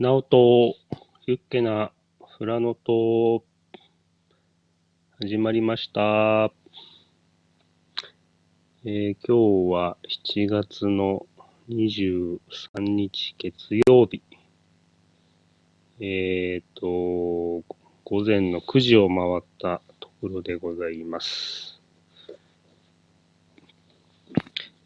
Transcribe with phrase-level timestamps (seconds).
[0.00, 0.76] ナオト、
[1.26, 1.92] ユッケな
[2.38, 3.44] フラノト、
[5.20, 6.50] 始まりました。
[8.86, 11.26] えー今日は7月の
[11.68, 12.38] 23
[12.80, 14.22] 日月曜日。
[16.00, 21.78] えっ、と、午前の9時を回ったところでございます。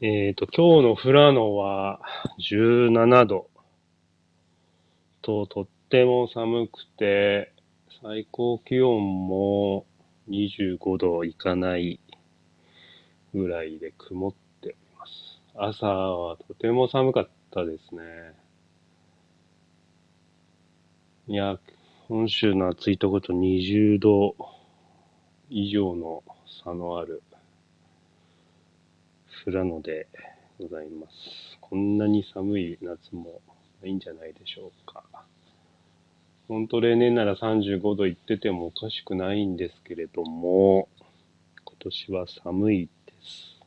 [0.00, 2.00] えっ、と、今日の富良野は
[2.40, 3.53] 17度
[5.24, 7.50] と、とっても寒くて、
[8.02, 9.86] 最高気温も
[10.28, 11.98] 25度いかない
[13.32, 15.40] ぐらいで曇っております。
[15.56, 18.02] 朝はとても寒かったですね。
[21.28, 21.58] いや、
[22.06, 24.36] 本州の暑いとこと20度
[25.48, 26.22] 以上の
[26.62, 27.22] 差のある
[29.42, 30.06] 富良野で
[30.60, 31.56] ございます。
[31.62, 33.40] こんなに寒い夏も
[33.84, 35.04] ないんじゃないでしょうか。
[36.48, 40.88] 本当例年なら35度いっててもおかしくないんですけれども、
[41.64, 43.60] 今年は寒いです。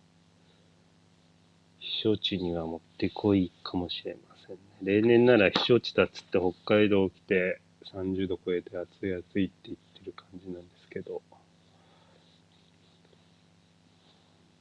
[1.79, 4.61] 避暑地にはもってこいかもしれませんね。
[4.81, 7.61] 例年なら避暑地だっつって北海道来て
[7.93, 11.21] 30度超えて暑い暑いって言ってる感じなんですけど、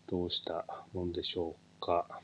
[0.09, 2.21] どうしたもんでしょうか。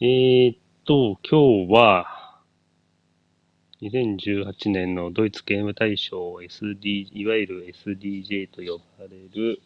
[0.00, 2.40] えーっと、今日は、
[3.80, 9.62] 2018年のドイツゲーム大賞 SD、いわゆる SDJ と呼ばれる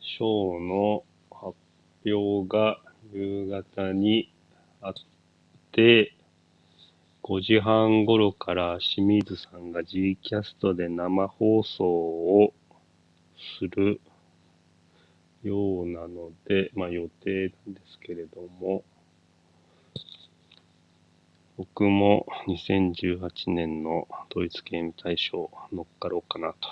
[0.00, 1.54] 賞の発
[2.06, 2.80] 表が
[3.12, 4.32] 夕方に
[4.80, 4.92] あっ
[5.70, 6.14] て、
[7.22, 12.54] 5時半頃から清水さんが G キャストで生放送を
[13.60, 14.00] する
[15.42, 18.82] ようなので、まあ予定なんですけれども、
[21.58, 26.68] 僕も2018年のドイツゲーム大賞乗っかろうかなと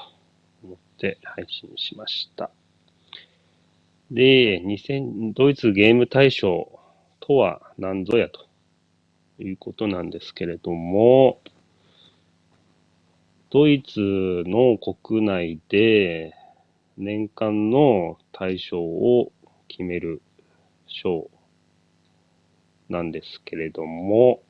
[0.62, 2.50] 思って配信しました。
[4.10, 6.78] で、2000ドイツゲーム大賞
[7.20, 8.46] とは何ぞやと
[9.38, 11.40] いうことなんですけれども、
[13.48, 14.00] ドイツ
[14.46, 16.34] の国内で
[16.98, 19.32] 年間の大賞を
[19.68, 20.20] 決める
[20.86, 21.30] 賞
[22.90, 24.42] なんですけれども、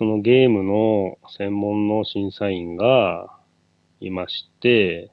[0.00, 3.38] そのゲームの専門の審査員が
[4.00, 5.10] いまして、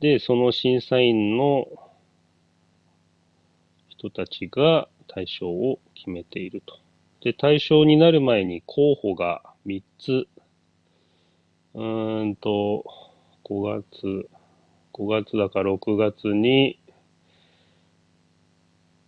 [0.00, 1.66] で、その審査員の
[3.90, 6.78] 人たちが対象を決めていると。
[7.20, 10.26] で、対象になる前に候補が3つ、
[11.74, 12.86] うーんと、
[13.44, 14.30] 5月、
[14.94, 16.80] 5月だか6月に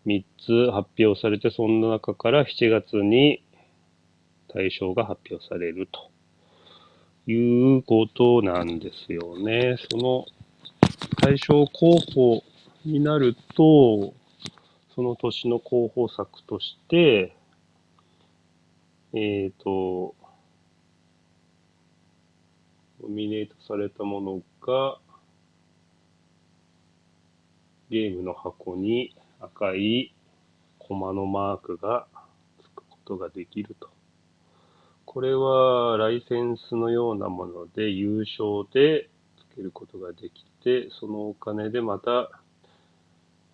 [0.04, 3.42] 3つ発表されて、その中から7月に
[4.54, 6.12] 対象が発表されると
[7.30, 9.76] いうことなんですよね。
[9.90, 10.26] その
[11.20, 12.44] 対象候補
[12.84, 14.14] になると、
[14.94, 17.36] その年の候補作として、
[19.12, 20.14] えっ、と、
[23.02, 24.98] ノミネートされたものが、
[27.90, 30.14] ゲームの箱に赤い
[30.78, 32.06] コマのマークが
[32.62, 33.93] つくことができると。
[35.14, 39.08] これはライセンスのようなもので優勝で
[39.52, 42.32] つけることができて、そのお金でまた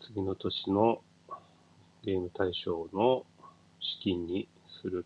[0.06, 1.02] 次の年の
[2.02, 3.26] ゲーム大賞の
[3.78, 4.48] 資金に
[4.80, 5.04] する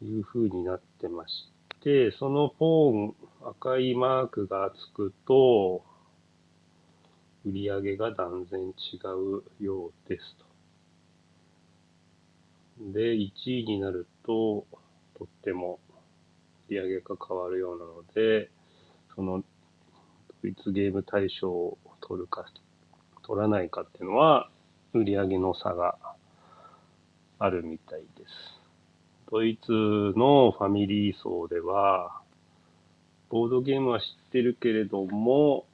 [0.00, 1.52] という風になってまし
[1.84, 3.14] て、そのポーン、
[3.48, 5.84] 赤いマークがつくと、
[7.46, 8.72] 売り上げが断然違
[9.60, 10.44] うようですと。
[12.92, 13.30] で、1
[13.60, 14.66] 位になると、
[15.20, 15.78] とっても
[16.70, 18.50] 売り上げが変わるようなので、
[19.14, 19.44] その、
[20.42, 22.46] ドイツゲーム大賞を取るか、
[23.22, 24.48] 取らないかっていうのは、
[24.94, 25.98] 売り上げの差が
[27.38, 28.30] あるみたいです。
[29.30, 29.72] ドイツ
[30.16, 32.22] のファミリー層では、
[33.28, 35.66] ボードゲームは知ってるけれども、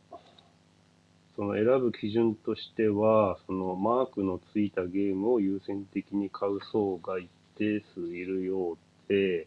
[1.37, 9.47] その選ぶ基準としては、そのマークのついたゲームを優先的に買う層が一定数いるようで、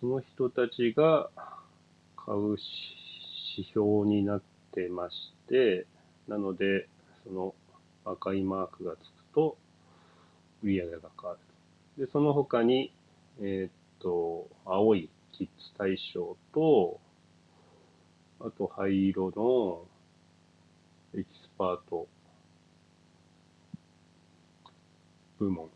[0.00, 1.30] その人たちが
[2.16, 2.56] 買う
[3.56, 4.42] 指標になっ
[4.72, 5.86] てまして、
[6.28, 6.88] なので、
[7.24, 7.54] その
[8.04, 9.02] 赤いマークがつく
[9.34, 9.56] と、
[10.62, 11.36] 売り上げが変わ
[11.96, 12.04] る。
[12.04, 12.92] で、その他に、
[13.40, 17.00] えーっと、青いキッズ対象と、
[18.40, 19.84] あと灰色の
[21.18, 22.06] エキスパート
[25.38, 25.68] 部門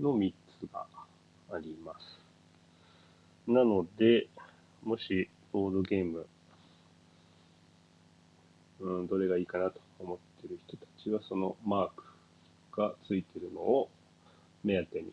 [0.00, 0.34] の3つ
[0.66, 0.86] が
[1.52, 1.92] ありま
[3.46, 3.50] す。
[3.50, 4.28] なので、
[4.84, 6.26] もしボードゲーム、
[8.80, 11.88] うん、どれがいいかなと思ってる人たちは、そのマー
[12.72, 13.88] クがついてるのを
[14.64, 15.12] 目当てに。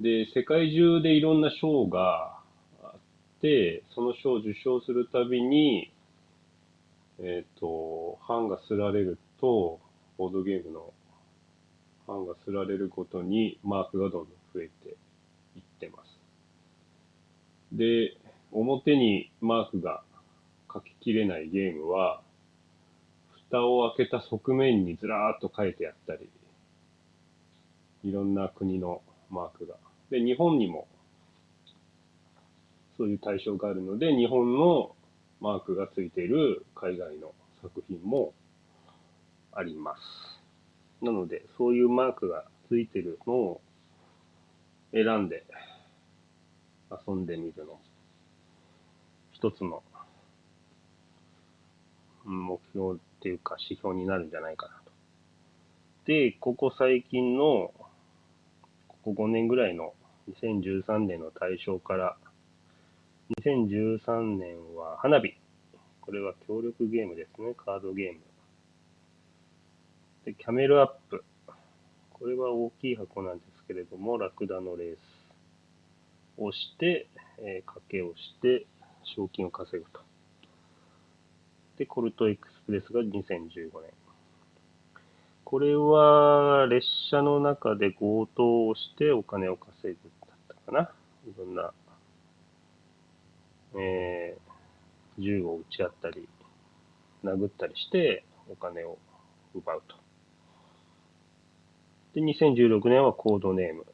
[0.00, 2.38] で、世界中でいろんな賞が
[2.82, 3.00] あっ
[3.40, 5.90] て、その賞を受賞するたびに、
[7.18, 9.80] えっ、ー、と、版がすられると、
[10.18, 10.92] ボードゲームの
[12.06, 14.96] 版がすられることにマークがどんどん増えて
[15.56, 16.18] いってます。
[17.72, 18.16] で、
[18.52, 20.02] 表にマークが
[20.72, 22.22] 書ききれないゲームは、
[23.48, 26.28] 蓋を開けた側面にずらーっと書いてあったり、
[28.04, 29.74] いろんな国のマークが。
[30.10, 30.86] で、日本にも
[32.96, 34.94] そういう対象があるので、日本の
[35.40, 38.32] マークがついている海外の作品も
[39.52, 40.35] あります。
[41.02, 43.60] なので、そういうマークがついてるのを
[44.92, 45.44] 選んで
[46.90, 47.78] 遊んでみるの。
[49.32, 49.82] 一つの
[52.24, 54.92] 目標っていうか指標になるんじゃないかなと。
[56.06, 57.72] で、ここ最近の、
[58.88, 59.92] ここ5年ぐらいの
[60.30, 62.16] 2013年の対象から、
[63.42, 65.34] 2013年は花火。
[66.00, 67.54] これは協力ゲームですね。
[67.54, 68.20] カードゲーム。
[70.26, 71.24] で、キャメルアップ。
[72.10, 74.98] これは大きい箱なんですけれども、ラクダのレース
[76.36, 77.06] をして、
[77.38, 78.66] えー、賭けをして、
[79.14, 80.00] 賞金を稼ぐと。
[81.78, 83.92] で、コルトエクスプレスが2015年。
[85.44, 90.90] これは、列車の中で強盗をしてお金を稼ぐだったかな。
[91.24, 91.72] いろんな、
[93.78, 96.28] えー、銃を撃ち合ったり、
[97.22, 98.98] 殴ったりしてお金を
[99.54, 100.05] 奪うと。
[102.16, 103.84] で、2016年はコードネーム。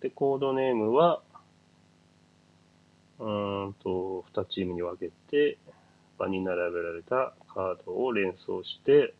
[0.00, 1.20] で、コードネームは、
[3.18, 5.58] うんと、2チームに分けて、
[6.18, 9.12] 場に並べられたカードを連想して、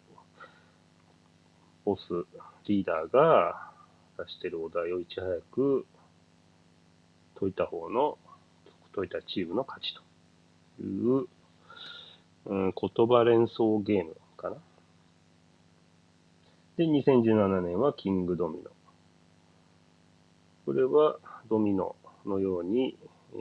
[1.84, 2.00] ボス、
[2.64, 3.70] リーダーが
[4.16, 5.86] 出してるお題をいち早く
[7.38, 8.16] 解いた方の、
[8.94, 11.28] 解いたチームの勝ちという、
[12.46, 14.56] うん、言葉連想ゲームかな。
[16.78, 18.70] で、2017年はキングドミノ。
[20.64, 21.18] これは
[21.50, 22.96] ドミノのように、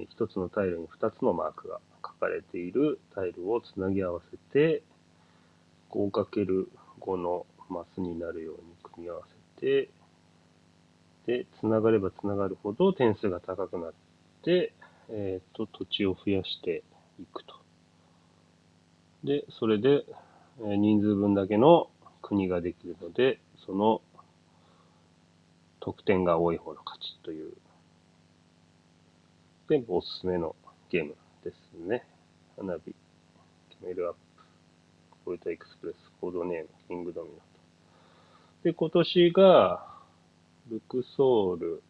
[0.10, 4.82] 一つのタイルに二つのマークが書かれているタイルをつなぎ合わせて、
[5.92, 9.22] 5×5 のマスになるように組み合わ
[9.56, 9.90] せて、
[11.28, 13.94] で、つながればつながるほど点数が高くなっ
[14.42, 14.74] て、
[15.10, 16.84] えっ、ー、と、土地を増やして
[17.20, 17.54] いくと。
[19.24, 20.06] で、それで、
[20.60, 21.92] 人数分だけの
[22.28, 24.02] 国ができるので、その
[25.80, 27.54] 得点が多い方の勝ちという、
[29.70, 30.54] で、おすすめの
[30.90, 31.16] ゲーム
[31.46, 32.06] ですね。
[32.58, 32.94] 花火、
[33.70, 34.20] キメルアップ、
[35.24, 37.44] ポルトエクスプレス、コードネーム、キングドミナと。
[38.64, 39.88] で、今年が、
[40.70, 41.82] ルクソール、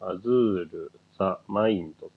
[0.00, 0.30] アズー
[0.70, 2.12] ル、ザ・マインドと。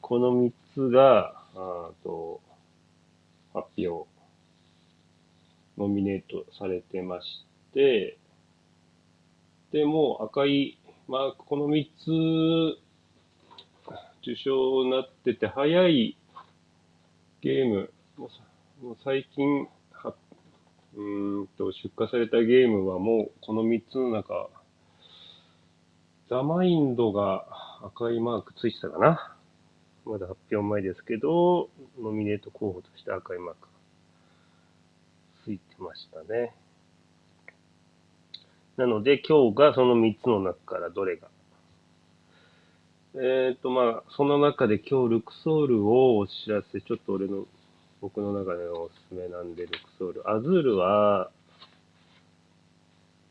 [0.00, 2.40] この3つが、あと、
[3.52, 4.13] 発表
[5.78, 8.18] ノミネートされてまして、
[9.72, 10.78] で、もう赤い
[11.08, 12.78] マーク、この3つ
[14.22, 16.16] 受賞になってて、早い
[17.42, 18.26] ゲーム、も
[18.80, 20.14] うもう最近は、
[20.96, 24.48] うんと出荷されたゲームはもうこの3つの中、
[26.30, 27.46] ザ・マインドが
[27.82, 29.36] 赤いマークついてたかな。
[30.06, 31.68] まだ発表前ですけど、
[32.00, 33.73] ノミネート候補として赤いマーク
[35.44, 36.54] ついてましたね。
[38.76, 41.28] なので、今日がその3つの中からどれが。
[43.14, 47.46] えっ、ー、と、まあ、その中で今日ルクソールをお知らせ、ちょっと俺の、
[48.00, 50.28] 僕の中でのおすすめなんで、ルクソール。
[50.28, 51.30] アズールは、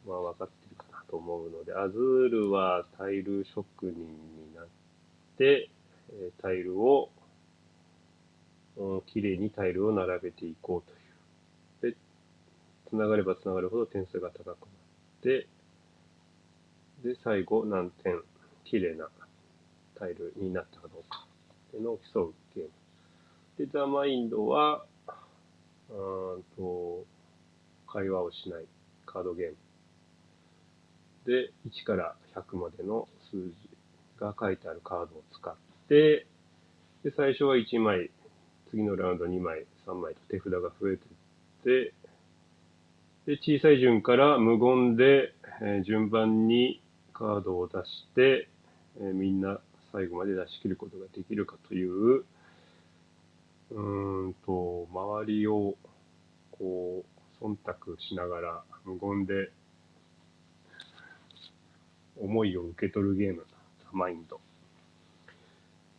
[0.07, 4.65] まあ、分かってるかなと思うので、アズールはタイル職人になっ
[5.37, 5.69] て、
[6.41, 7.09] タイルを、
[8.77, 11.02] うん、綺麗にタイルを並べていこうという
[12.93, 14.55] つながればつながるほど点数が高くなっ
[15.23, 15.47] て、
[17.03, 18.21] で、最後何点
[18.65, 19.09] 綺麗な
[19.95, 21.25] タイルになったかどうか
[21.69, 22.69] っていうのを競うゲーム。
[23.57, 24.85] で、ザ・マインドは、
[25.89, 27.03] うんと、
[27.87, 28.65] 会話をしない
[29.07, 29.57] カードゲーム。
[31.25, 33.55] で、1から100までの数字
[34.19, 35.55] が書いてあるカードを使っ
[35.89, 36.27] て、
[37.03, 38.11] で、最初は1枚、
[38.69, 41.05] 次のラウンド2枚、3枚と手札が増えて
[41.71, 41.93] いって、
[43.25, 46.81] で、小さい順から無言で、えー順番に
[47.13, 48.49] カードを出して、
[48.99, 49.59] えーみんな
[49.91, 55.75] 最後まで出し切ることができるかという、うーんと、周りを、
[56.51, 57.03] こ
[57.41, 59.51] う、忖度しながら、無言で、
[62.19, 63.45] 思いを受け取るゲーム、
[63.91, 64.39] マインド。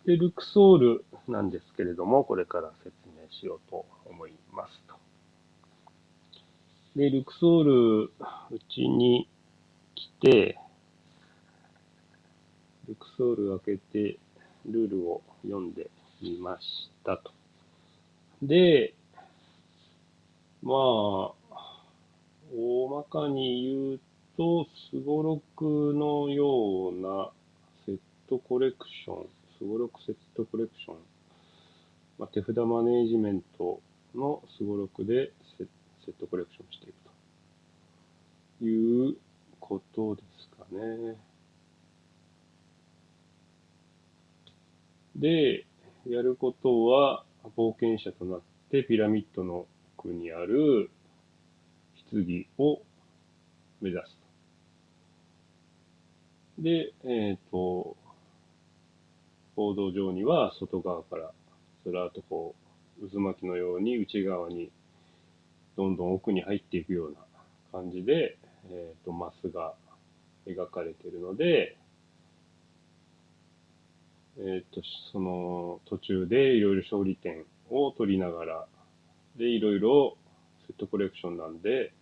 [0.04, 5.03] で、ルクソールなんですけれども、これから説明しようと思いますと。
[6.96, 8.10] で、ルクソール、う
[8.72, 9.28] ちに
[9.96, 10.58] 来て、
[12.86, 14.18] ルクソール開けて、
[14.64, 15.90] ルールを読んで
[16.22, 17.32] みましたと。
[18.42, 18.94] で、
[20.62, 21.32] まあ、
[22.56, 24.00] 大まかに言う
[24.36, 27.30] と、すごろくのような
[27.86, 27.98] セッ
[28.28, 29.26] トコレクション、
[29.58, 30.96] すごろくセットコレクション、
[32.20, 33.80] まあ、手札マネージメント
[34.14, 35.32] のすごろくで
[36.04, 36.94] セットコレクションしていく
[38.58, 39.16] という
[39.60, 41.16] ことですかね。
[45.16, 45.66] で、
[46.06, 47.24] やることは、
[47.56, 49.66] 冒険者となってピラミッドの
[49.98, 50.90] 奥にある
[52.10, 52.82] 棺を
[53.80, 54.18] 目指す。
[56.58, 57.96] で、えっ、と、
[59.56, 61.32] ボード上には外側から
[61.84, 62.54] ずらっとこ
[63.00, 64.70] う、渦巻きのように内側に
[65.76, 67.18] どんどん奥に入っていくような
[67.72, 68.38] 感じで、
[68.70, 69.74] えっ、と、マスが
[70.46, 71.76] 描かれているので、
[74.38, 78.66] えっ、と、その途中でいろいろ勝利点を取りながら、
[79.36, 80.16] で、いろいろ
[80.66, 81.92] セットコレクションなんで、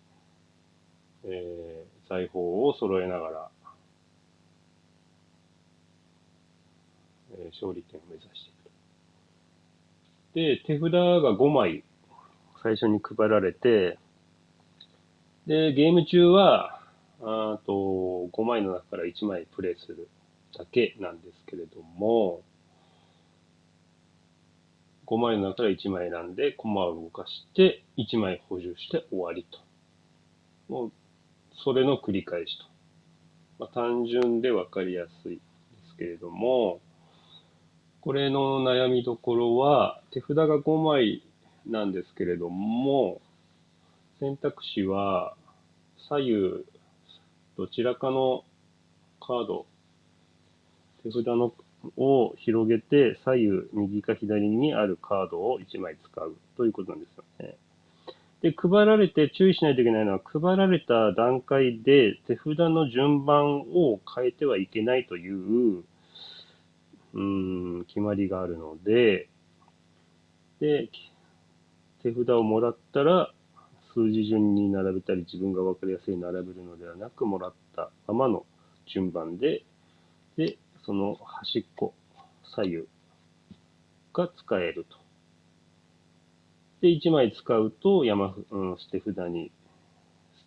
[1.24, 3.50] えー財宝を揃えながら、
[7.38, 8.58] えー勝利点を目指してい
[10.58, 10.66] く。
[10.66, 11.84] で、手札が5枚
[12.62, 13.98] 最初に配られて、
[15.46, 16.80] で、ゲーム中は、
[17.20, 20.08] あと5枚の中から1枚プレイする
[20.56, 22.42] だけなんですけれども、
[25.06, 30.72] 5枚の中から1枚選んで、コマを動かして、1枚補充して終わりと。
[30.72, 30.92] もう、
[31.64, 32.64] それの繰り返しと。
[33.58, 35.40] まあ、単純で分かりやすいで
[35.90, 36.80] すけれども、
[38.00, 41.22] これの悩みどころは、手札が5枚
[41.66, 43.20] なんですけれども、
[44.20, 45.34] 選択肢は
[46.08, 46.64] 左右
[47.56, 48.44] どちらかの
[49.20, 49.66] カード、
[51.02, 51.52] 手札の
[51.96, 57.56] を広げて左右右か左にあるカードを1枚使うということなんですよね。
[58.40, 65.84] で、配られて注意しないといけないのは、配られた段階で手札の順番を変えてはいけないという、
[67.14, 69.28] うん、決まりがあるので、
[70.60, 70.88] で、
[72.02, 73.32] 手札をもらったら、
[73.94, 78.44] 数字順に並べたり、自分が分かりやすい並べるのではなく、もらったままの
[78.86, 79.64] 順番で、
[80.36, 81.94] で、その端っこ、
[82.54, 82.84] 左右
[84.12, 84.96] が使えると。
[86.80, 89.52] で、1枚使うと山、うん、捨て札に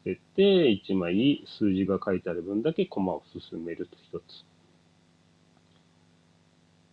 [0.06, 4.46] 捨てて、1枚数字が書いてある分だけ駒を進めると一つ。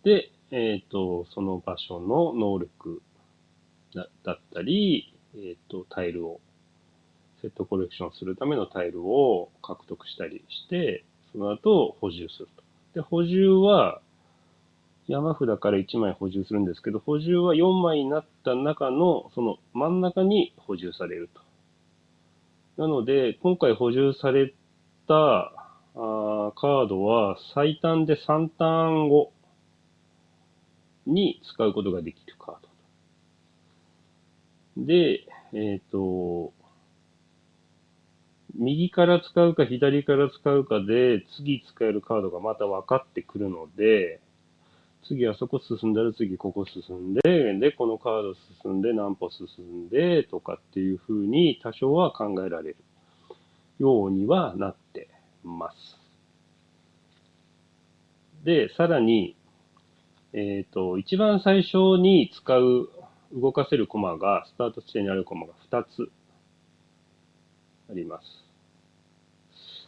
[0.03, 3.01] で、えっ、と、その場所の能力
[3.95, 6.41] だったり、えっ、と、タイルを、
[7.41, 12.63] セットコレクションするためのタイルを獲得したりして、その後補充すると。
[12.93, 14.01] で、補充は、
[15.07, 22.81] 山札から1枚補充するんですけど、補充は4枚になった中の、その真ん中に補充されると。
[22.81, 24.53] なので、今回補充され
[25.07, 25.51] た
[25.95, 29.31] あーカードは最短で3ターン後
[31.05, 32.32] に使うことができる。
[34.77, 36.53] で、えっ、と、
[38.55, 44.19] 右から使うか左から使うかで、次使えるカードがまた分かってくるので、
[45.07, 47.21] 次はそこ進んだら次ここ進んで、
[47.59, 49.47] で、このカード進んで何歩進
[49.85, 52.77] んでとかっていう風に多少は考えられる
[53.79, 55.09] ようにはなって
[55.43, 55.75] ます。
[58.43, 59.35] で、さらに、
[60.33, 62.89] えっ、と、一番最初に使う
[63.33, 66.11] 動かせるコマが、スタート地点にあるコマが2つ
[67.89, 68.25] あります。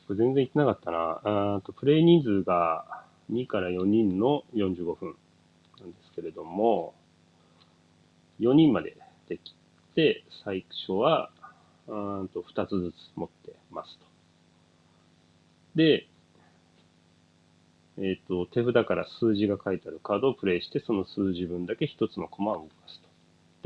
[0.07, 1.61] これ全然言ってなかったな。
[1.65, 5.15] とプレイ人数が2から4人の45分
[5.79, 6.93] なんですけれども、
[8.39, 8.97] 4人まで
[9.29, 9.55] でき
[9.95, 11.29] て、最初は
[11.87, 14.05] と2つずつ持ってますと。
[15.75, 16.07] で、
[17.97, 23.04] えっ、と、手札から数字が書いてあるカードをプレイして、その数字分だけ1つのコマを動かすと。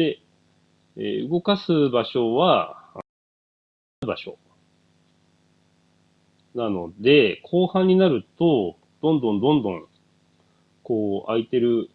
[0.04, 2.94] え動かす場所は、
[4.06, 4.38] 場所。
[6.56, 9.88] なので、後半になると、どんどんどんどん、
[10.84, 11.90] こう、空いてる、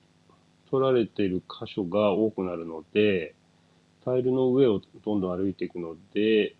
[0.71, 3.35] 取られてる箇所が多くなるので、
[4.05, 6.55] タイルの上をどんどん歩いていくので、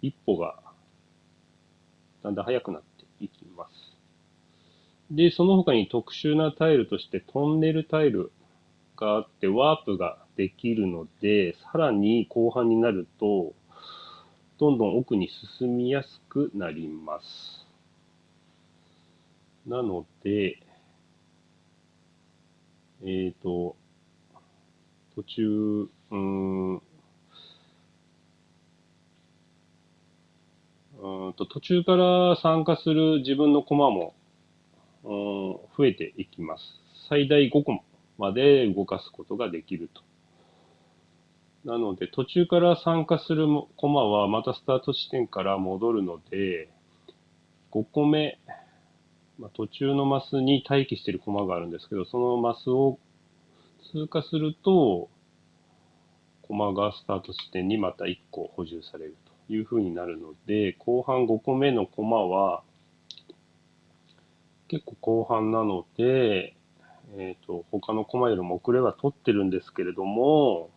[0.00, 0.58] 一歩が
[2.24, 3.70] だんだん速くなっていきます。
[5.10, 8.32] で、その他に特殊なタイルとしてトンネルタイル
[8.96, 13.54] があってワープができるので、さらに後半になると、
[14.58, 17.66] どんどん奥に進みやすくなります。
[19.66, 20.58] なので、
[23.02, 23.76] えっ、ー、と、
[25.14, 26.82] 途中、うん、うん
[31.34, 34.14] と途中から参加する自分のコマも、
[35.02, 35.10] うん、
[35.76, 36.62] 増えていきます。
[37.08, 37.80] 最大5コマ
[38.16, 40.03] まで動かすことができると。
[41.64, 46.68] なので、途中から参加するコマはまたスタート地点から戻るので、
[47.72, 48.38] 5個目、
[49.38, 52.98] まあ、途中のマスに待機しているコマがあるんですけど、そのマスを
[53.92, 55.08] 通過すると、
[56.42, 59.16] コマがスタート地点にまた1個補充される
[59.48, 62.62] という風になるので、後半5個目のコマは、
[64.68, 66.56] 結構後半なので、
[67.16, 70.70] えっ、ー、と、他のコマよりも遅れは取ってるんですけれども、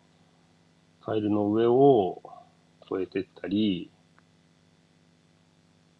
[1.08, 2.20] タイルの上を
[2.92, 3.90] 越えてったり、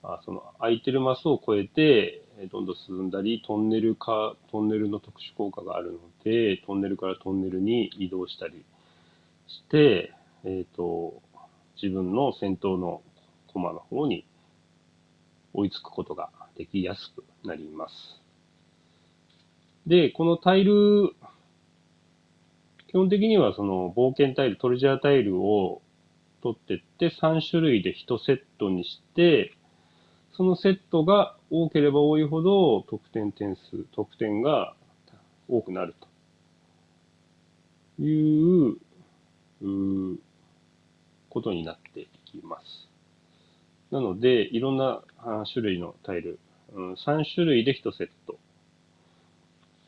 [0.03, 2.23] あその空いてるマスを越えて、
[2.53, 8.67] どんどん進んだり、トンネルか、トンネルの特殊効果があるので、トンネルからトンネルに移動したり
[9.47, 10.13] して、
[10.45, 11.23] えっ、ー、と、
[11.83, 13.01] 自分の先頭の
[13.47, 14.27] コマの方に
[15.55, 17.95] 追いつくことができやすくなります。
[19.87, 21.15] で、このタイル
[22.89, 25.83] 基本的にはその冒険タイル、トレジャータイルを
[26.43, 29.53] 取ってって3種類で1セットにして、
[30.33, 34.75] そのセットが多ければ多いほど得点点数、得点が
[35.49, 36.09] 多くなると。
[38.01, 38.77] いう、
[39.61, 40.19] う
[41.29, 42.89] ことになっていきます。
[43.91, 45.03] なので、いろんな
[45.53, 46.39] 種類のタイル、
[46.75, 48.39] 3種類で1セット。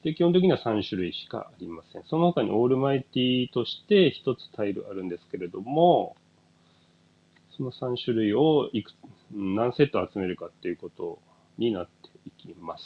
[0.02, 2.04] で、基本的には3種類しかありません。
[2.04, 6.16] その他にオールマイティとして1つタイルあるんですけれども、
[7.56, 8.92] その3種類をいく
[9.32, 11.18] 何セット集めるかっていうこと
[11.58, 12.84] になっていきます。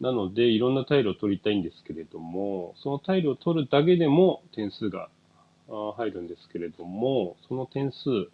[0.00, 5.10] なので、いろんなタイルを取りたいんですけれども、そのタイルを取るだけでも点数が
[5.68, 8.30] 入るんですけれども、その点数、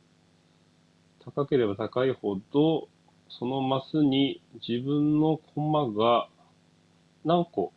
[1.24, 2.88] 高ければ高いほど、
[3.28, 6.28] そのマスに自分のコマが
[7.24, 7.72] 何個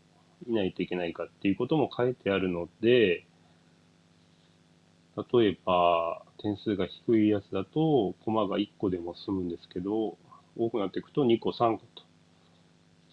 [0.47, 3.25] いないといけないかっていうことも書いてあるので、
[5.33, 10.17] 例えば、点数が低いやつだと、コマが1個でも済むんですけど、
[10.57, 12.03] 多くなっていくと2個、3個と。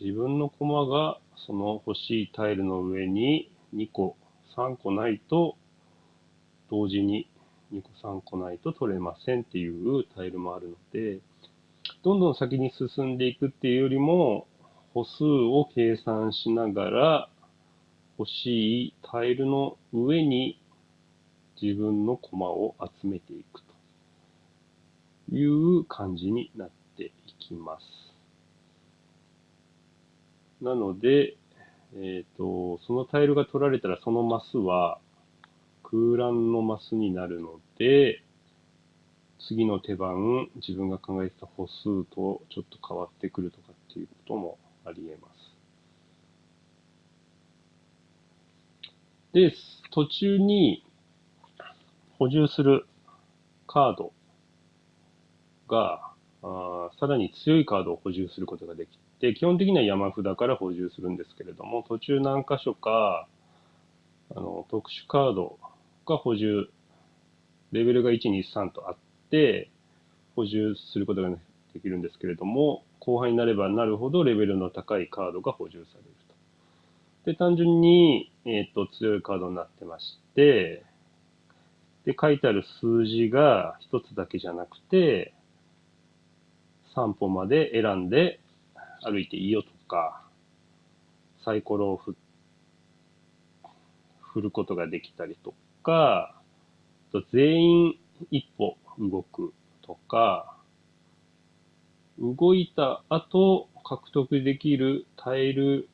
[0.01, 4.17] 自分のコマがその欲しいタイルの上に2個、
[4.57, 5.57] 3個ないと、
[6.71, 7.29] 同時に
[7.73, 11.21] 2個、3個ないと取れませんっていうタイルもあるので、
[12.03, 14.49] どんどん先に進んでいくっていうよりも、
[14.95, 17.29] 歩数を計算しながら
[18.19, 20.61] 欲しいタイルの上に
[21.61, 23.63] 自分のコマを集めていく
[25.31, 27.85] という感じになっていきます。
[30.63, 31.37] なので、
[31.95, 34.99] えっ、ー、と、そのタイルが取られたらそのマスは
[35.83, 38.23] 空欄のマスになるので、
[39.49, 45.53] 次の手番、自分が考えてた歩数とちょっと変わってくるとかっていうこともあり得ます。
[49.33, 49.55] で、
[49.91, 50.85] 途中に
[52.19, 52.87] 補充する
[53.67, 54.13] カード
[55.69, 63.27] が、あさらに強いカードを補充することができて、基本的には山札から補充するんですけれども、途中何箇所か、
[64.35, 65.59] あの、特殊カード
[66.07, 66.69] が補充、
[67.73, 68.97] レベルが1、2、3とあっ
[69.31, 69.71] て、
[70.37, 77.33] 補充することができるんですけれども、後半になればなるほどレベルの高いカードが補充されると。
[77.33, 80.85] で、単純に、えっ、と、強いカードになってまして、
[82.05, 85.35] で、書いてある数字が一つだけじゃなくて、
[86.95, 88.39] 3歩まで選んで
[89.03, 90.23] 歩いていいよとか、
[91.45, 92.17] サイコロを振
[94.21, 96.41] 振ることができたりとか、
[97.33, 97.99] 全員
[98.31, 100.52] 一歩動くとか、
[102.19, 105.89] 動いた後獲得できるタイル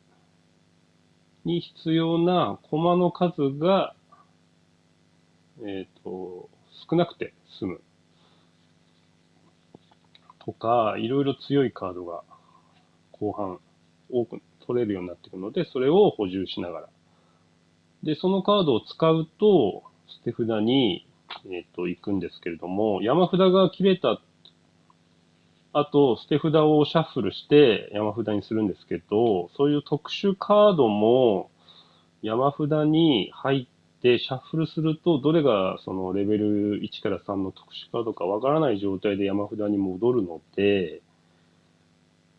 [1.45, 3.95] に必要なコマの数が、
[5.61, 6.49] えっ、ー、と、
[6.89, 7.81] 少なくて済む。
[10.45, 12.23] とか、いろいろ強いカードが
[13.13, 13.59] 後半
[14.11, 16.89] 多く取れるようになってくるので、それを補充しながら。
[18.03, 21.07] で、そのカードを使うと、捨て札に、
[21.51, 24.21] えっ、と、行くんですけれども、山札が切れた
[25.73, 31.51] あと、捨て札をシャッフルして山札にするんですけど、そういう特殊カードも
[32.23, 41.03] 山札に入ってシャッフルすると、どれがそのレベル1から3の特殊カードかわからない状態で山札に戻るので、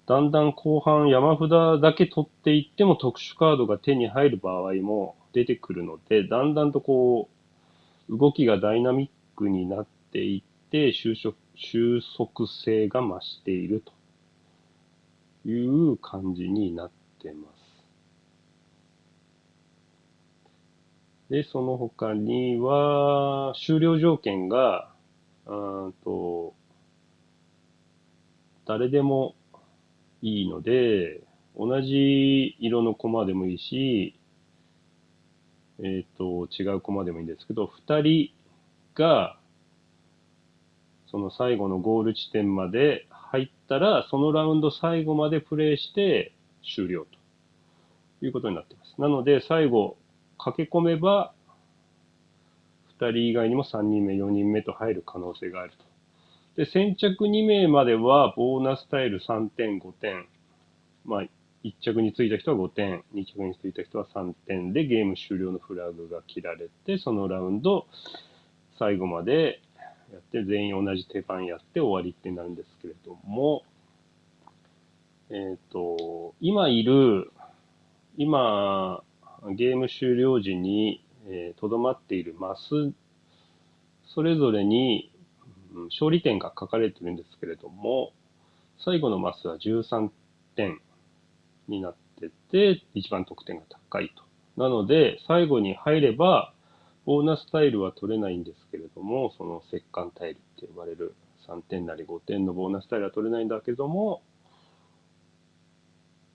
[0.08, 7.30] だんだん後半山札だけ取っていっても特殊カードが手に入る場合も出てくるので、だんだんとこ
[8.10, 13.84] う、動きがダイナミックになっていって、収束収束性が増している
[15.44, 16.92] という感じになっ
[17.22, 17.60] てます。
[21.30, 24.90] で、その他には、終了条件が、
[25.46, 26.54] うんと、
[28.66, 29.36] 誰でも
[30.22, 31.22] いいので、
[31.58, 34.16] 同じ色のコマでもいいし、
[35.80, 38.32] えっ、ー、と、違うコマでもいいんですけど、二人
[38.96, 39.39] が
[41.12, 46.34] その最後のゴール地点まで入ったら、そのラウンド最後までプレイして
[46.76, 47.06] 終了
[48.20, 49.00] ということになっています。
[49.00, 49.98] なので、最後、
[50.38, 51.34] 駆け込めば、
[53.00, 55.78] 2人以外にも3人目、4人目と入る可能性があると。
[56.58, 60.28] で、先着2名までは、ボーナスタイル3点、5点。
[61.06, 61.22] まあ、
[61.64, 67.88] 1着についた人は5点、2着についた人は3点でゲーム終了のフラグが切られて、そのラウンド、
[68.78, 69.62] 最後まで
[70.12, 73.64] やって、全員同じ手番やって終わりってなるんですけれども、
[75.30, 77.32] えっ、ー、と、今いる、
[78.18, 79.04] 今、
[79.52, 82.94] ゲーム終了時に、えー、とどまっているマス、
[84.06, 85.12] それぞれに、
[85.74, 88.12] うん、勝利点が書かれてるんですけれども、
[88.84, 90.10] 最後のマスは13
[90.56, 90.80] 点
[91.68, 94.24] になってて、一番得点が高いと。
[94.62, 96.54] なので、最後に入れば、
[97.06, 101.16] ボーナスタイルは取れないんですけれども、その折換タイルって呼ばれる
[101.48, 104.22] 3点なり5点のボーナスタイルは取れないんだけども、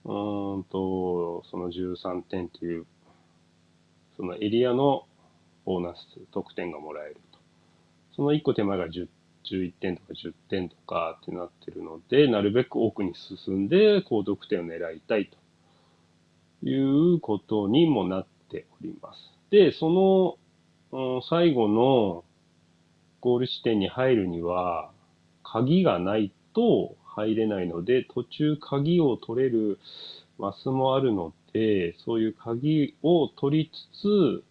[0.03, 2.85] うーんと、その13点という、
[4.17, 5.05] そのエリアの
[5.65, 5.99] ボーナス
[6.31, 7.39] 得点がもらえると。
[8.15, 9.07] その1個手前が10
[9.45, 15.29] 11点とか10点とかってなってるので、なるべく奥に進んで高得点を狙いたい
[16.63, 19.19] ということにもなっております。
[19.51, 20.37] で、その
[21.27, 22.23] 最後の
[23.21, 24.91] ゴール地点に入るには、
[25.43, 29.79] 鍵がないと入れないので、途中鍵を取れる
[30.37, 34.43] マスもあるので、そういう鍵を取りつつ、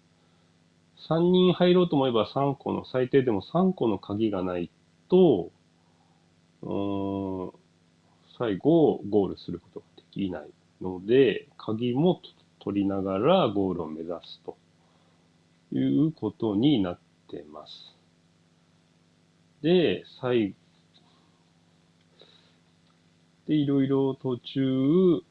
[1.09, 4.70] 3人入ろうと思えば3個の、最低でも3個の鍵がない
[5.09, 5.50] と、
[6.62, 7.50] うん、
[8.38, 12.20] 最後ゴールすることができないので、鍵も
[12.61, 14.57] 取りながらゴールを目指すと。
[15.78, 17.96] いうことになってます。
[19.62, 20.54] で、最後
[23.46, 25.22] で、いろいろ途中、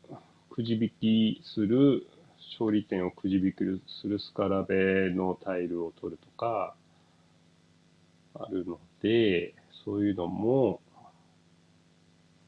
[0.52, 2.06] くじ引きする、
[2.52, 3.56] 勝利点をくじ引き
[4.02, 6.76] するスカラベのタイルを取るとか、
[8.36, 10.80] あるので、そういうのも、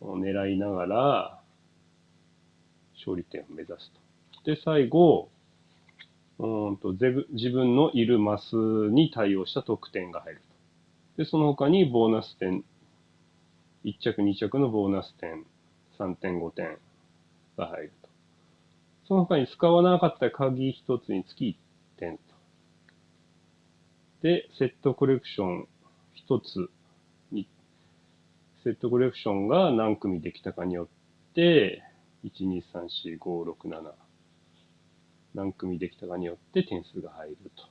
[0.02, 1.42] 狙いながら、
[2.96, 3.92] 勝利点を目指す
[4.44, 4.56] と。
[4.56, 5.30] で、最後、
[6.38, 6.92] うんと
[7.32, 10.42] 自分のいるマスに対応した得点が入る
[11.18, 11.24] と。
[11.24, 12.64] で、その他にボーナス点、
[13.86, 15.46] 1着2着のボーナス点、
[15.98, 16.78] 3点5点
[17.58, 18.10] が入ると。
[19.08, 21.58] その他に使わなかった鍵1つにつき
[21.96, 22.24] 1点と。
[24.22, 25.68] で、セットコレクション
[26.28, 26.70] 1つ
[27.32, 27.48] に、
[28.64, 31.84] セットコレクションが何組できたかによって、
[32.26, 33.94] 1、2、3、4、5、6、7、
[35.36, 37.64] 何組できたかによって点数が入ると。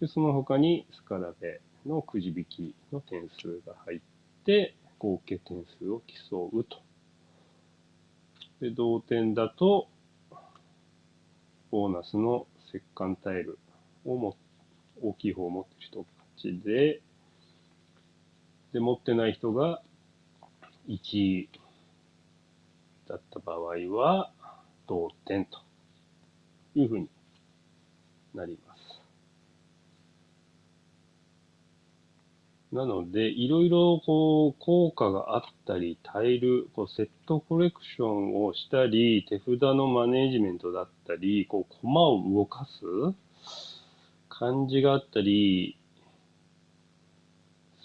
[0.00, 4.00] で、その他にスカラベのくじ引きの点数が入っ
[4.44, 6.78] て、合計点数を競うと。
[8.60, 9.88] で、同点だと、
[11.72, 13.58] ボーナスの折換タイル
[14.04, 14.36] をも、
[15.02, 17.02] 大きい方を持ってる人勝ちで、
[18.72, 19.82] で、持ってない人が
[20.88, 21.50] 1位
[23.08, 23.60] だった場合
[23.94, 24.30] は、
[24.86, 25.65] 同点と。
[26.76, 27.08] いうふうに
[28.34, 29.00] なります。
[32.72, 42.82] なので、いろいろこう、効果があったり、タイル、こうセットコレクションをしたり、手札のマネジメントだったり、こう、コマを動かす
[44.28, 45.78] 感じがあったり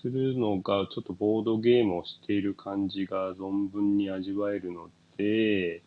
[0.01, 5.83] するのが、ちょっとボードゲームをしている感じが存分に味わえるので、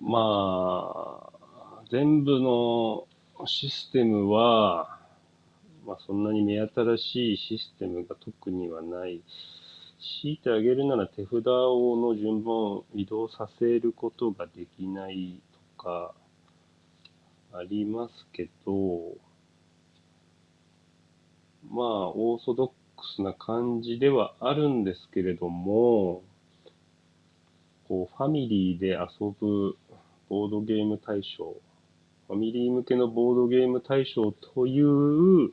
[0.00, 1.35] まあ、
[1.90, 3.06] 全部の
[3.46, 4.98] システムは、
[5.86, 9.22] まあそんなに目新しいシステムが特にはない。
[10.22, 15.40] 強いてあげるなら手札をの順番を移動させることができない
[15.78, 16.14] とか、
[17.52, 19.16] ありますけど、
[21.70, 26.22] まあ、オーソドックスな感じではあるんですけれども、
[27.88, 29.76] こう、ファミリーで遊ぶ
[30.28, 31.56] ボードゲーム大賞、
[32.28, 35.52] ファミリー向けのボードゲーム大賞という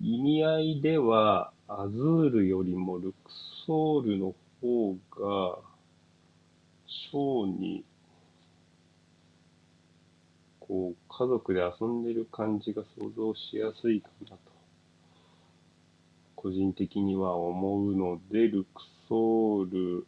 [0.00, 3.16] 意味合いでは、アズールよりもルク
[3.66, 5.58] ソールの方が、
[6.86, 7.84] 賞に、
[10.60, 14.38] こう、家族で遊んでる感じが想像しやすいかなと。
[16.36, 20.06] 個人的には思うので、ルクソール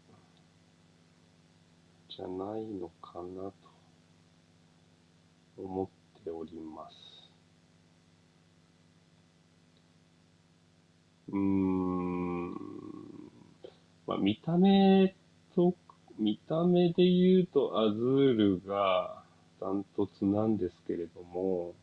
[2.17, 3.64] じゃないのかなと
[5.57, 5.91] 思
[6.21, 6.97] っております。
[11.29, 12.53] うーん、
[14.07, 15.15] まあ、見た目
[15.55, 15.75] と、
[16.19, 19.23] 見た目で言うとアズールが
[19.61, 21.75] ダントツなんですけれども、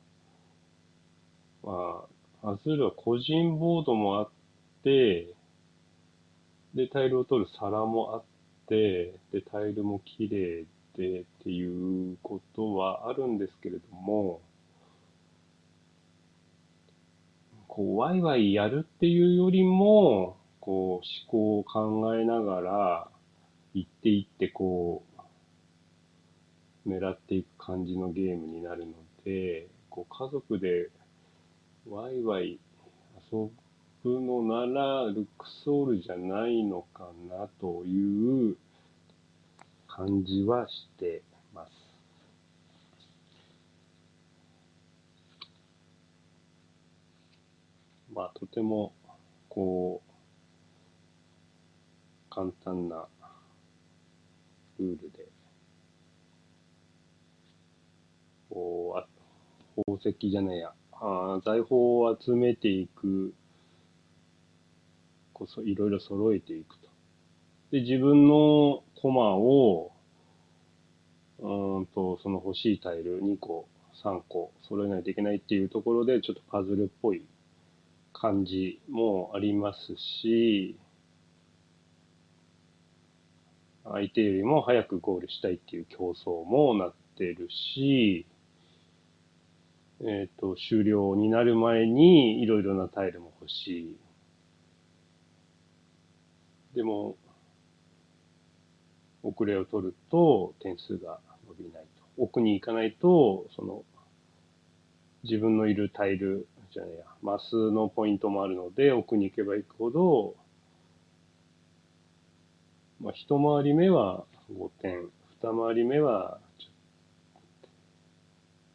[1.64, 2.06] ま
[2.44, 4.30] あ、アズールは個人ボードもあっ
[4.84, 5.34] て、
[6.74, 8.24] で、タイルを取る皿もあっ
[8.68, 14.42] て、で、タイルも綺麗でっていうことはあるんですけれども、
[17.68, 23.12] こう、ワイワイやるっていうよりも、こう、思考を考えながら、
[23.74, 25.04] 行っていって、こ
[26.86, 30.90] う、狙っていく感じのゲームになるので、こう、家族で
[31.88, 32.60] ワイワイ
[33.32, 33.50] 遊
[34.02, 38.58] くのなら、ルックソールじゃないのかなという
[39.94, 41.22] 感じはして
[41.54, 41.72] ます。
[48.14, 48.94] まあ、とても、
[49.50, 50.12] こう、
[52.30, 53.06] 簡単な
[54.80, 55.28] ルールで、
[58.50, 59.06] こう、あ
[59.76, 63.34] 宝石じゃないや、あ財宝を集めていく
[65.34, 66.88] こそいろいろ揃えていくと。
[67.72, 69.92] で、自分のコマを、
[71.40, 73.68] うんと、その欲しいタイル2個、
[74.04, 77.26] 3個揃えないといけないっていうところで、ちょっとパズルっぽい
[78.14, 80.78] 感じもありますし、
[83.84, 88.28] 相手よりも早くゴールしたいっていう競争もなってるし、
[90.02, 93.98] えっ、ー、と、終了になる前にいろいろなタイルも欲しい。
[96.76, 97.18] でも、
[99.24, 102.04] 遅れを取ると点数が伸びないと。
[102.18, 103.84] 奥に行かないと、その、
[105.24, 110.36] 自分のいるタイルじゃないや、マスのポイントもあるので、奥に行けば行くほど、
[113.00, 115.10] まあ、一回り目は5点、
[115.42, 116.40] 二回り目は、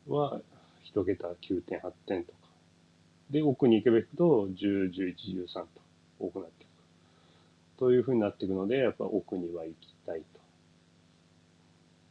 [0.08, 0.40] は、
[0.82, 2.38] 一桁9点、8点とか。
[3.30, 5.14] で、奥に行けば行くと、10、11、
[5.46, 5.66] 13と
[6.20, 10.35] 多くなっていくというふうになっていくので、やっぱ奥には行きたいと。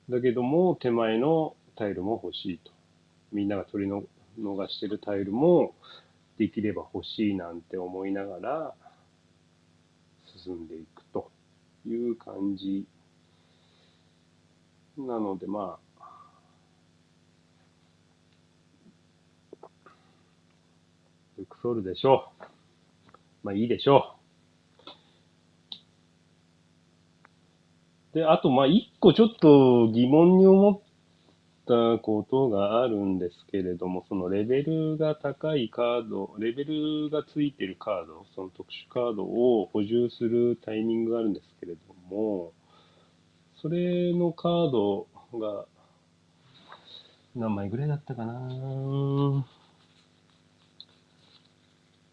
[0.10, 2.72] だけども、手前のタイルも欲しいと。
[3.32, 4.04] みんなが取りの
[4.40, 5.74] 逃してるタイルも、
[6.38, 8.74] できれば欲しいなんて思いながら、
[10.44, 11.32] 進んでいくと
[11.88, 12.86] いう感じ。
[14.98, 15.86] なので、まあ、
[21.38, 22.44] ルクソールでしょう。
[23.44, 24.25] まあいいでしょう。
[28.16, 30.80] で、あと、まあ、一個ちょっと疑問に思っ
[31.68, 42.54] たことがあるんですけれども、そのレベルが高いカード、レベルがついてるカード、その特殊カードを補充するタイミングがあるんですけれども、
[43.62, 45.66] それのカードが、
[47.36, 48.34] 何枚ぐらいだったかな？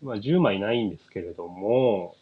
[0.03, 2.17] まあ、10枚ないんですけれども、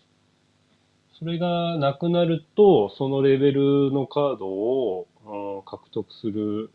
[1.20, 5.06] それがなくなると、そのレベルのカードを、
[5.66, 6.70] 獲得する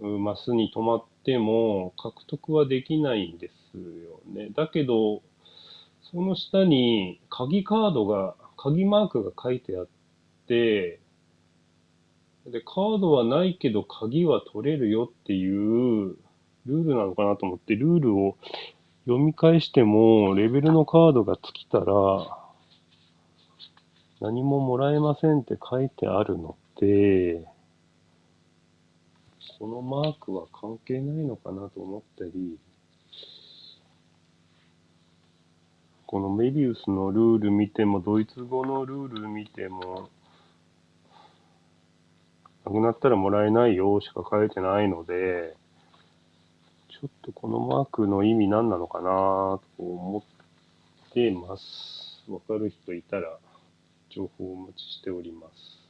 [0.00, 4.48] マスに止まっても獲得はできないんですよね。
[4.56, 5.22] だけど、
[6.10, 9.86] その下に鍵カードが、鍵マークが書いてあっ
[10.46, 10.98] て、
[12.46, 16.16] で、カードはないけど鍵は取れるよっていう
[16.64, 18.38] ルールなのかなと思って、ルールを
[19.04, 22.41] 読み返しても、レベルのカードが尽きたら、
[24.22, 27.44] 何ももらえませんって書いてあるので、
[29.58, 32.56] このマークは関係ないのかなと思ったり、
[36.06, 40.08] このメビウスのルール見ても、ドイツ語のルール見ても、
[42.64, 45.56] なくなったらもらえないよしか書いてないので、
[46.90, 50.22] ちょっとこのマークの意味何なのかなと思
[51.10, 52.22] ってます。
[52.28, 53.36] わかる人いたら
[54.14, 55.82] 情報をお待ちしております。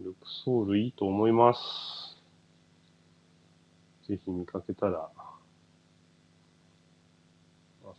[0.00, 1.60] ルクソールいいと思います。
[4.08, 5.10] ぜひ見かけたら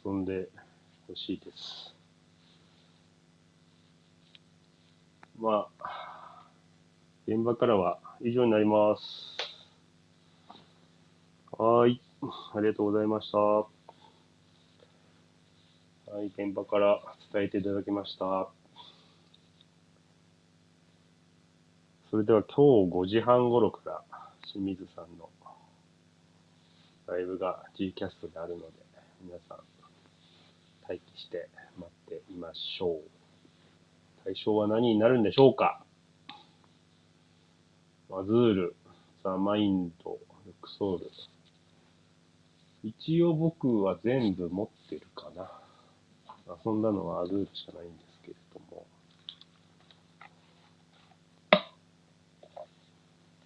[0.06, 0.48] 遊んで
[1.08, 1.94] ほしいです。
[5.38, 6.46] まあ、
[7.28, 9.36] 現場からは以上になります。
[11.58, 12.00] はい。
[12.54, 13.75] ありがとうございました。
[16.16, 16.28] はい。
[16.28, 17.02] 現場から
[17.34, 18.48] 伝えていただきました。
[22.10, 24.02] それでは今日5時半頃から
[24.50, 25.30] 清水さんの
[27.08, 28.66] ライブが G キャストであるので、
[29.26, 29.58] 皆さん
[30.88, 33.02] 待機して待っていましょう。
[34.24, 35.84] 対象は何になるんでしょうか？
[38.10, 38.76] マズール、
[39.22, 41.12] ザ・マインド、ルクソール。
[42.86, 45.52] 一応僕は全部持ってるかな。
[46.48, 48.86] 遊んだのはアズールしかないんですけれども。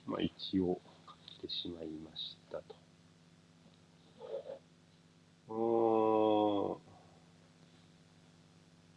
[0.05, 2.75] まあ一応買ってしまいましたと。
[5.49, 6.75] う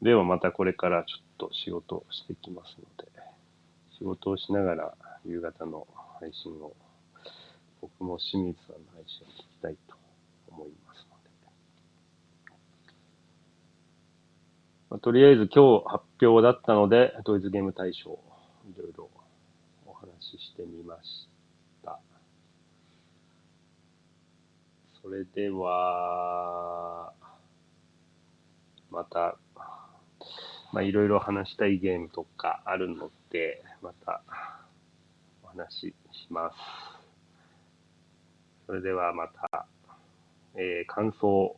[0.03, 0.05] ん。
[0.05, 3.13] ではまたこれからちょっと仕事をしてきますので、
[3.99, 5.87] 仕事をしながら夕方の
[6.19, 6.75] 配信を、
[7.81, 9.95] 僕も清水さんの配信を聞きたいと
[10.49, 11.31] 思いますので。
[14.93, 19.09] まあ、とりあえず今日発表だったので、トイズゲーム大賞、いろいろ
[19.87, 21.29] お話ししてみまし
[21.83, 21.99] た。
[25.01, 27.15] それでは、
[28.91, 29.39] また
[30.73, 34.23] まあ、いろいろ話したいゲームとかあるので、また
[35.43, 36.57] お話しします。
[38.67, 39.67] それではまた、
[40.55, 41.57] えー、感想、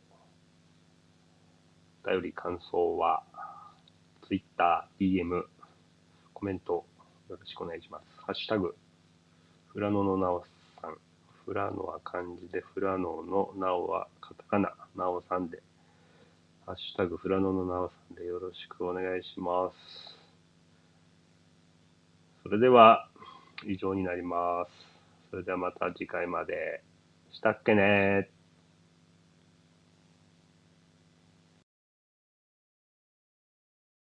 [2.05, 3.23] 便り感想は、
[4.27, 5.43] Twitter、DM、
[6.33, 6.85] コメント
[7.29, 8.03] よろしくお願いします。
[8.21, 8.75] ハッシュタグ、
[9.73, 10.43] フラノのなお
[10.81, 10.97] さん。
[11.45, 15.61] フラノは漢字で、フラノのなおはカタカナ、なおさんで
[16.65, 20.17] ハッシュタグ、フラノのなおさんでよろしくお願いします。
[22.41, 23.07] それでは、
[23.67, 24.71] 以上になります。
[25.29, 26.81] それではまた次回まで。
[27.31, 28.29] したっけね